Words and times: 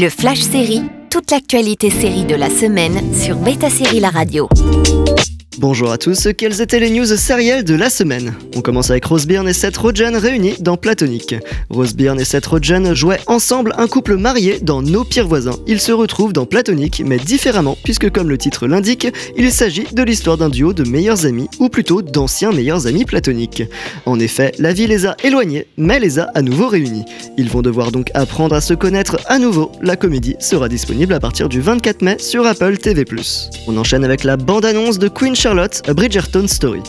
Le 0.00 0.08
Flash 0.10 0.42
Série, 0.42 0.82
toute 1.10 1.32
l'actualité 1.32 1.90
série 1.90 2.24
de 2.24 2.36
la 2.36 2.50
semaine 2.50 3.12
sur 3.12 3.34
Beta 3.34 3.68
Série 3.68 3.98
La 3.98 4.10
Radio. 4.10 4.48
Bonjour 5.60 5.90
à 5.90 5.98
tous, 5.98 6.28
quelles 6.38 6.60
étaient 6.60 6.78
les 6.78 6.88
news 6.88 7.04
sérielles 7.04 7.64
de 7.64 7.74
la 7.74 7.90
semaine 7.90 8.32
On 8.54 8.60
commence 8.60 8.92
avec 8.92 9.04
Rose 9.06 9.26
Byrne 9.26 9.48
et 9.48 9.52
Seth 9.52 9.76
Rogen 9.76 10.14
réunis 10.14 10.54
dans 10.60 10.76
Platonique. 10.76 11.34
Rose 11.68 11.96
Byrne 11.96 12.20
et 12.20 12.24
Seth 12.24 12.46
Rogen 12.46 12.94
jouaient 12.94 13.18
ensemble 13.26 13.74
un 13.76 13.88
couple 13.88 14.16
marié 14.18 14.60
dans 14.60 14.82
Nos 14.82 15.02
pires 15.02 15.26
voisins. 15.26 15.56
Ils 15.66 15.80
se 15.80 15.90
retrouvent 15.90 16.32
dans 16.32 16.46
Platonique, 16.46 17.02
mais 17.04 17.16
différemment, 17.16 17.76
puisque 17.82 18.08
comme 18.08 18.28
le 18.28 18.38
titre 18.38 18.68
l'indique, 18.68 19.08
il 19.36 19.50
s'agit 19.50 19.86
de 19.92 20.02
l'histoire 20.04 20.36
d'un 20.36 20.48
duo 20.48 20.72
de 20.72 20.88
meilleurs 20.88 21.26
amis, 21.26 21.48
ou 21.58 21.68
plutôt 21.68 22.02
d'anciens 22.02 22.52
meilleurs 22.52 22.86
amis 22.86 23.04
platoniques. 23.04 23.64
En 24.06 24.20
effet, 24.20 24.52
la 24.60 24.72
vie 24.72 24.86
les 24.86 25.06
a 25.06 25.16
éloignés, 25.24 25.66
mais 25.76 25.98
les 25.98 26.20
a 26.20 26.30
à 26.36 26.42
nouveau 26.42 26.68
réunis. 26.68 27.04
Ils 27.36 27.50
vont 27.50 27.62
devoir 27.62 27.90
donc 27.90 28.12
apprendre 28.14 28.54
à 28.54 28.60
se 28.60 28.74
connaître 28.74 29.16
à 29.26 29.40
nouveau. 29.40 29.72
La 29.82 29.96
comédie 29.96 30.36
sera 30.38 30.68
disponible 30.68 31.14
à 31.14 31.20
partir 31.20 31.48
du 31.48 31.60
24 31.60 32.02
mai 32.02 32.16
sur 32.20 32.46
Apple 32.46 32.76
TV+. 32.76 33.04
On 33.66 33.76
enchaîne 33.76 34.04
avec 34.04 34.22
la 34.22 34.36
bande-annonce 34.36 35.00
de 35.00 35.08
Queen 35.08 35.34
Charlotte, 35.34 35.47
A 35.48 35.94
Bridgerton 35.94 36.46
Story. 36.46 36.82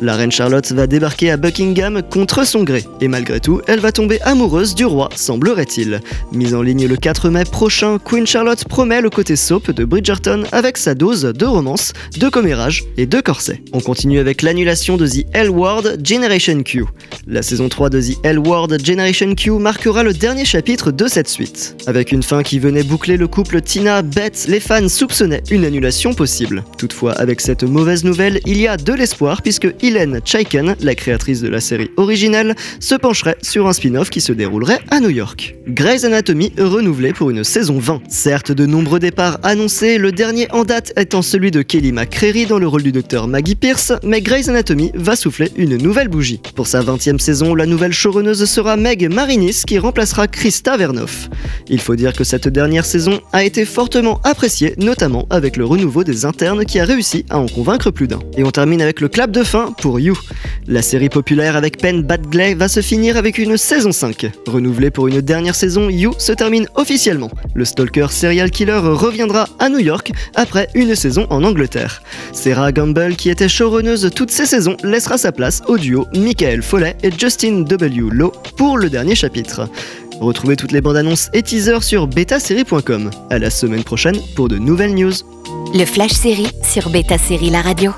La 0.00 0.16
reine 0.16 0.32
Charlotte 0.32 0.72
va 0.72 0.86
débarquer 0.86 1.30
à 1.30 1.36
Buckingham 1.36 2.00
contre 2.02 2.46
son 2.46 2.62
gré, 2.62 2.84
et 3.02 3.08
malgré 3.08 3.38
tout, 3.38 3.60
elle 3.66 3.80
va 3.80 3.92
tomber 3.92 4.18
amoureuse 4.22 4.74
du 4.74 4.86
roi, 4.86 5.10
semblerait-il. 5.14 6.00
Mise 6.32 6.54
en 6.54 6.62
ligne 6.62 6.86
le 6.86 6.96
4 6.96 7.28
mai 7.28 7.44
prochain, 7.44 7.98
Queen 8.02 8.26
Charlotte 8.26 8.64
promet 8.64 9.02
le 9.02 9.10
côté 9.10 9.36
soap 9.36 9.72
de 9.72 9.84
Bridgerton 9.84 10.44
avec 10.52 10.78
sa 10.78 10.94
dose 10.94 11.22
de 11.22 11.44
romance, 11.44 11.92
de 12.16 12.28
commérage 12.28 12.84
et 12.96 13.04
de 13.04 13.20
corset. 13.20 13.62
On 13.72 13.80
continue 13.80 14.20
avec 14.20 14.40
l'annulation 14.40 14.96
de 14.96 15.06
The 15.06 15.26
L 15.34 15.50
Word 15.50 15.84
Generation 16.02 16.62
Q. 16.62 16.84
La 17.26 17.42
saison 17.42 17.68
3 17.68 17.90
de 17.90 18.00
The 18.00 18.18
L 18.22 18.38
Word 18.38 18.70
Generation 18.82 19.34
Q 19.34 19.50
marquera 19.58 20.02
le 20.02 20.14
dernier 20.14 20.46
chapitre 20.46 20.92
de 20.92 21.08
cette 21.08 21.28
suite. 21.28 21.76
Avec 21.86 22.12
une 22.12 22.22
fin 22.22 22.42
qui 22.42 22.58
venait 22.58 22.84
boucler 22.84 23.16
le 23.16 23.26
couple 23.26 23.60
Tina 23.60 24.00
Beth, 24.00 24.46
les 24.48 24.60
fans 24.60 24.88
soupçonnaient 24.88 25.42
une 25.50 25.64
annulation 25.64 26.14
possible. 26.14 26.64
Toutefois, 26.78 27.12
avec 27.12 27.40
cette 27.40 27.64
mauvaise 27.64 27.97
nouvelle, 28.04 28.40
il 28.46 28.60
y 28.60 28.66
a 28.66 28.76
de 28.76 28.92
l'espoir 28.92 29.42
puisque 29.42 29.68
Hélène 29.80 30.20
Chaiken, 30.24 30.76
la 30.80 30.94
créatrice 30.94 31.40
de 31.40 31.48
la 31.48 31.60
série 31.60 31.90
originale, 31.96 32.54
se 32.80 32.94
pencherait 32.94 33.36
sur 33.42 33.66
un 33.66 33.72
spin-off 33.72 34.10
qui 34.10 34.20
se 34.20 34.32
déroulerait 34.32 34.80
à 34.90 35.00
New 35.00 35.10
York. 35.10 35.54
Grey's 35.68 36.04
Anatomy 36.04 36.52
renouvelé 36.58 37.12
pour 37.12 37.30
une 37.30 37.44
saison 37.44 37.78
20. 37.78 38.02
Certes, 38.08 38.52
de 38.52 38.66
nombreux 38.66 38.98
départs 38.98 39.38
annoncés, 39.42 39.98
le 39.98 40.12
dernier 40.12 40.50
en 40.52 40.64
date 40.64 40.92
étant 40.96 41.22
celui 41.22 41.50
de 41.50 41.62
Kelly 41.62 41.92
McCreary 41.92 42.46
dans 42.46 42.58
le 42.58 42.66
rôle 42.66 42.82
du 42.82 42.92
docteur 42.92 43.28
Maggie 43.28 43.54
Pierce, 43.54 43.92
mais 44.02 44.20
Grey's 44.20 44.48
Anatomy 44.48 44.90
va 44.94 45.16
souffler 45.16 45.50
une 45.56 45.76
nouvelle 45.76 46.08
bougie. 46.08 46.40
Pour 46.54 46.66
sa 46.66 46.80
20e 46.82 47.18
saison, 47.18 47.54
la 47.54 47.66
nouvelle 47.66 47.92
showrunneuse 47.92 48.44
sera 48.44 48.76
Meg 48.76 49.12
Marinis 49.12 49.62
qui 49.66 49.78
remplacera 49.78 50.26
Krista 50.26 50.76
Vernoff. 50.76 51.28
Il 51.68 51.80
faut 51.80 51.96
dire 51.96 52.12
que 52.12 52.24
cette 52.24 52.48
dernière 52.48 52.84
saison 52.84 53.20
a 53.32 53.44
été 53.44 53.64
fortement 53.64 54.20
appréciée, 54.24 54.74
notamment 54.78 55.26
avec 55.30 55.56
le 55.56 55.64
renouveau 55.64 56.04
des 56.04 56.24
internes 56.24 56.64
qui 56.64 56.80
a 56.80 56.84
réussi 56.84 57.24
à 57.30 57.38
en 57.38 57.46
convaincre 57.46 57.77
plus 57.86 58.08
d'un. 58.08 58.18
Et 58.36 58.44
on 58.44 58.50
termine 58.50 58.82
avec 58.82 59.00
le 59.00 59.08
clap 59.08 59.30
de 59.30 59.42
fin 59.42 59.72
pour 59.72 60.00
You. 60.00 60.18
La 60.66 60.82
série 60.82 61.08
populaire 61.08 61.56
avec 61.56 61.78
Penn 61.78 62.02
Badgley 62.02 62.54
va 62.54 62.68
se 62.68 62.80
finir 62.80 63.16
avec 63.16 63.38
une 63.38 63.56
saison 63.56 63.92
5. 63.92 64.30
Renouvelée 64.46 64.90
pour 64.90 65.08
une 65.08 65.20
dernière 65.20 65.54
saison, 65.54 65.88
You 65.88 66.12
se 66.18 66.32
termine 66.32 66.66
officiellement. 66.74 67.30
Le 67.54 67.64
stalker 67.64 68.08
serial 68.10 68.50
killer 68.50 68.80
reviendra 68.82 69.48
à 69.58 69.68
New 69.68 69.78
York 69.78 70.12
après 70.34 70.68
une 70.74 70.94
saison 70.94 71.26
en 71.30 71.42
Angleterre. 71.44 72.02
Sarah 72.32 72.72
Gamble, 72.72 73.16
qui 73.16 73.30
était 73.30 73.48
showrunneuse 73.48 74.10
toutes 74.14 74.30
ces 74.30 74.46
saisons, 74.46 74.76
laissera 74.82 75.16
sa 75.16 75.32
place 75.32 75.62
au 75.68 75.78
duo 75.78 76.06
Michael 76.14 76.62
Foley 76.62 76.96
et 77.02 77.10
Justin 77.16 77.60
W. 77.60 78.08
Lowe 78.10 78.32
pour 78.56 78.76
le 78.76 78.90
dernier 78.90 79.14
chapitre. 79.14 79.68
Retrouvez 80.20 80.56
toutes 80.56 80.72
les 80.72 80.80
bandes 80.80 80.96
annonces 80.96 81.30
et 81.32 81.42
teasers 81.42 81.84
sur 81.84 82.06
betasérie.com. 82.08 83.10
À 83.30 83.38
la 83.38 83.50
semaine 83.50 83.84
prochaine 83.84 84.18
pour 84.34 84.48
de 84.48 84.58
nouvelles 84.58 84.94
news. 84.94 85.12
Le 85.74 85.84
Flash 85.84 86.12
Série 86.12 86.48
sur 86.62 86.88
Beta 86.90 87.18
Série 87.18 87.50
La 87.50 87.60
Radio. 87.62 87.92